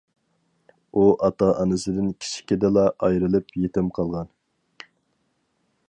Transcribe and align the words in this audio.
ئۇ 0.93 1.03
ئاتا-ئانىسىدىن 1.27 2.07
كىچىكىدىلا 2.23 2.87
ئايرىلىپ، 3.09 3.55
يېتىم 3.67 3.93
قالغان. 3.99 4.35